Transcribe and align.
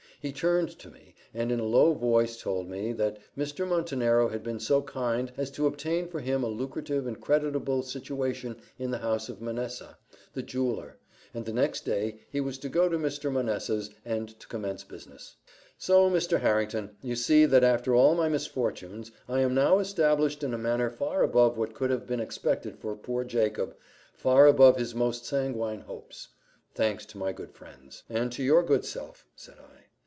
He 0.23 0.31
turned 0.31 0.69
to 0.77 0.91
me, 0.91 1.15
and 1.33 1.51
in 1.51 1.59
a 1.59 1.63
low 1.65 1.93
voice 1.95 2.39
told 2.39 2.69
me, 2.69 2.93
that 2.93 3.17
Mr. 3.35 3.67
Montenero 3.67 4.29
had 4.29 4.43
been 4.43 4.59
so 4.59 4.83
kind 4.83 5.31
as 5.35 5.49
to 5.49 5.65
obtain 5.65 6.07
for 6.07 6.19
him 6.19 6.43
a 6.43 6.47
lucrative 6.47 7.07
and 7.07 7.19
creditable 7.19 7.81
situation 7.81 8.57
in 8.77 8.91
the 8.91 8.99
house 8.99 9.29
of 9.29 9.41
Manessa, 9.41 9.97
the 10.35 10.43
jeweller; 10.43 10.97
and 11.33 11.43
the 11.45 11.51
next 11.51 11.85
day 11.85 12.19
he 12.29 12.39
was 12.39 12.59
to 12.59 12.69
go 12.69 12.87
to 12.87 12.99
Mr. 12.99 13.31
Manessa's, 13.31 13.89
and 14.05 14.39
to 14.39 14.45
commence 14.47 14.83
business. 14.83 15.37
"So, 15.79 16.07
Mr. 16.07 16.39
Harrington, 16.41 16.91
you 17.01 17.15
see 17.15 17.47
that 17.47 17.63
after 17.63 17.95
all 17.95 18.13
my 18.13 18.29
misfortunes, 18.29 19.11
I 19.27 19.39
am 19.41 19.55
now 19.55 19.79
established 19.79 20.43
in 20.43 20.53
a 20.53 20.57
manner 20.59 20.91
far 20.91 21.23
above 21.23 21.57
what 21.57 21.73
could 21.73 21.89
have 21.89 22.05
been 22.05 22.19
expected 22.19 22.77
for 22.77 22.95
poor 22.95 23.23
Jacob 23.23 23.75
far 24.13 24.45
above 24.45 24.77
his 24.77 24.93
most 24.93 25.25
sanguine 25.25 25.79
hopes. 25.79 26.27
Thanks 26.75 27.07
to 27.07 27.17
my 27.17 27.31
good 27.33 27.53
friends." 27.53 28.03
"And 28.07 28.31
to 28.33 28.43
your 28.43 28.61
good 28.61 28.85
self," 28.85 29.25
said 29.35 29.55
I. 29.57 29.79